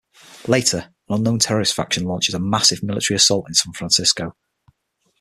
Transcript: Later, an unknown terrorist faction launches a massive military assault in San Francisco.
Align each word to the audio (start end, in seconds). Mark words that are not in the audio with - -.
Later, 0.47 0.91
an 1.09 1.17
unknown 1.17 1.37
terrorist 1.37 1.75
faction 1.75 2.05
launches 2.05 2.33
a 2.33 2.39
massive 2.39 2.81
military 2.81 3.15
assault 3.15 3.47
in 3.47 3.53
San 3.53 3.71
Francisco. 3.73 4.35